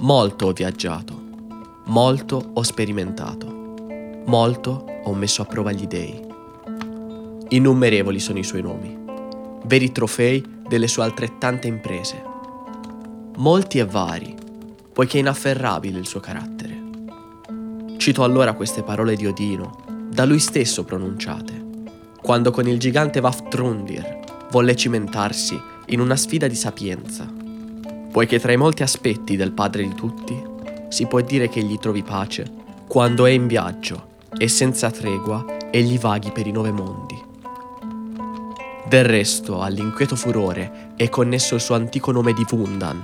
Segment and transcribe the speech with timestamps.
[0.00, 1.22] Molto ho viaggiato,
[1.86, 6.20] molto ho sperimentato, molto ho messo a prova gli dei.
[7.48, 8.98] Innumerevoli sono i suoi nomi,
[9.64, 12.22] veri trofei delle sue altrettante imprese.
[13.36, 14.34] Molti e vari,
[14.92, 16.82] poiché inafferrabile il suo carattere.
[17.96, 19.78] Cito allora queste parole di Odino,
[20.10, 21.64] da lui stesso pronunciate,
[22.20, 24.20] quando con il gigante Vafthrundir
[24.50, 27.42] volle cimentarsi in una sfida di sapienza,
[28.14, 30.40] poiché tra i molti aspetti del padre di tutti
[30.88, 32.48] si può dire che egli trovi pace
[32.86, 37.20] quando è in viaggio e senza tregua egli vaghi per i nove mondi.
[38.86, 43.02] Del resto, all'inquieto furore è connesso il suo antico nome di Vundan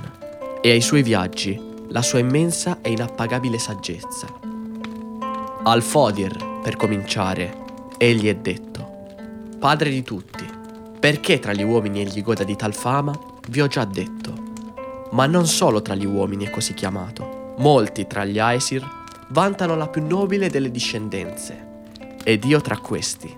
[0.61, 4.29] e ai suoi viaggi la sua immensa e inappagabile saggezza.
[5.65, 7.65] Al Fodir, per cominciare,
[7.99, 9.09] egli è detto,
[9.59, 10.47] padre di tutti,
[11.01, 13.13] perché tra gli uomini egli goda di tal fama,
[13.49, 14.50] vi ho già detto.
[15.13, 17.55] Ma non solo tra gli uomini è così chiamato.
[17.59, 18.87] Molti tra gli Aesir
[19.29, 21.67] vantano la più nobile delle discendenze,
[22.25, 23.37] ed io tra questi.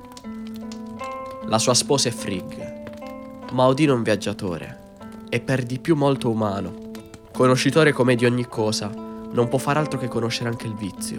[1.47, 4.81] La sua sposa è Frigg, ma Odino è un viaggiatore,
[5.29, 6.91] e per di più molto umano.
[7.33, 11.19] Conoscitore come di ogni cosa, non può far altro che conoscere anche il vizio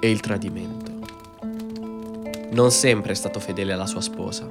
[0.00, 0.92] e il tradimento.
[2.50, 4.48] Non sempre è stato fedele alla sua sposa,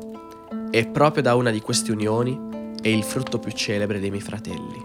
[0.72, 4.84] e proprio da una di queste unioni è il frutto più celebre dei miei fratelli,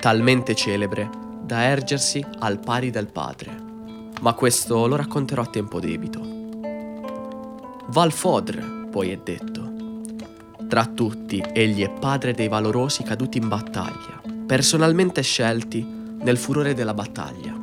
[0.00, 1.10] talmente celebre
[1.42, 3.50] da ergersi al pari del padre.
[4.20, 6.20] Ma questo lo racconterò a tempo debito.
[7.86, 9.66] Valfodr, poi è detto.
[10.68, 15.82] Tra tutti, egli è padre dei valorosi caduti in battaglia, personalmente scelti
[16.20, 17.54] nel furore della battaglia.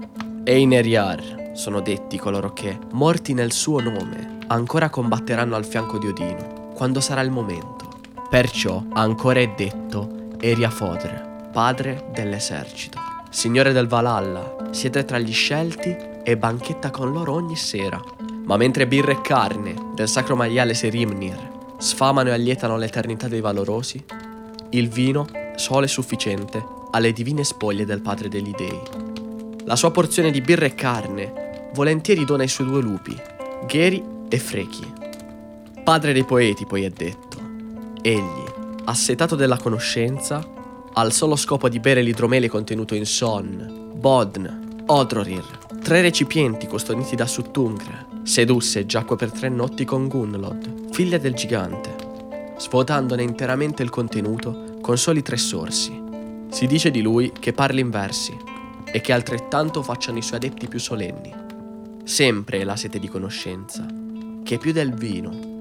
[0.44, 5.97] E i Neriar sono detti coloro che, morti nel suo nome, ancora combatteranno al fianco
[5.97, 7.89] di Odino quando sarà il momento.
[8.30, 13.00] Perciò ancora è detto Eriafodr, padre dell'esercito.
[13.30, 17.97] Signore del Valhalla, siete tra gli scelti e banchetta con loro ogni sera.
[18.44, 24.03] Ma mentre birra e carne del sacro maiale Serimnir sfamano e allietano l'eternità dei valorosi,
[24.72, 25.25] il vino
[25.56, 28.81] solo è sufficiente alle divine spoglie del padre degli dei.
[29.63, 33.18] La sua porzione di birra e carne volentieri dona ai suoi due lupi,
[33.66, 34.94] Geri e Frechi.
[35.85, 37.40] Padre dei poeti, poi è detto.
[38.02, 38.44] Egli,
[38.84, 40.54] assetato della conoscenza,
[40.97, 45.44] ha il solo scopo di bere l'idromele contenuto in Son, Bodn, Odrorir,
[45.81, 51.34] tre recipienti custoditi da Suttungr, sedusse e giacque per tre notti con Gunlod, figlia del
[51.34, 51.95] gigante,
[52.57, 56.01] svuotandone interamente il contenuto con soli tre sorsi.
[56.50, 58.35] Si dice di lui che parli in versi
[58.85, 61.34] e che altrettanto facciano i suoi adepti più solenni.
[62.05, 63.85] Sempre la sete di conoscenza,
[64.44, 65.53] che più del vino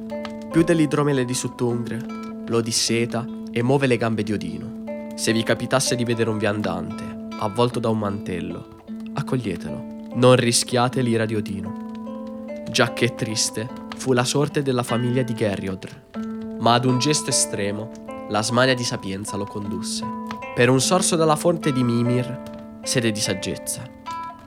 [0.54, 1.98] più dell'idromele di Suttungre,
[2.46, 4.73] lo disseta e muove le gambe di Odino.
[5.14, 8.82] Se vi capitasse di vedere un viandante avvolto da un mantello,
[9.14, 12.42] accoglietelo, non rischiate l'ira di Odino.
[12.68, 17.90] Già che triste fu la sorte della famiglia di Gerriodr, ma ad un gesto estremo
[18.28, 20.04] la smania di sapienza lo condusse.
[20.52, 23.82] Per un sorso dalla fonte di Mimir, sede di saggezza,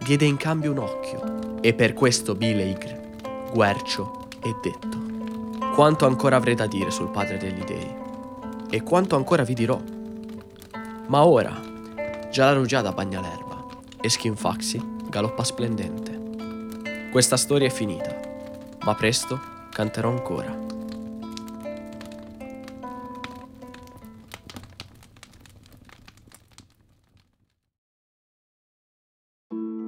[0.03, 4.97] diede in cambio un occhio, e per questo Bileigr, guercio, è detto.
[5.73, 7.95] Quanto ancora avrei da dire sul padre degli dei
[8.69, 9.79] e quanto ancora vi dirò.
[11.07, 11.59] Ma ora,
[12.31, 13.65] già la rugiada bagna l'erba
[13.99, 17.09] e Skinfaxi galoppa splendente.
[17.11, 18.15] Questa storia è finita,
[18.83, 19.39] ma presto
[19.71, 20.65] canterò ancora.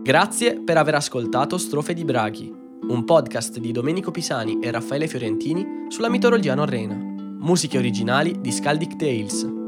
[0.01, 5.85] Grazie per aver ascoltato Strofe di Braghi un podcast di Domenico Pisani e Raffaele Fiorentini
[5.89, 6.95] sulla mitologia norrena.
[6.95, 9.58] Musiche originali di Skaldic Tales.